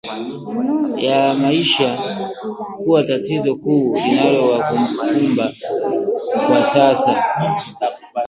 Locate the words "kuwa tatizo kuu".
2.83-3.93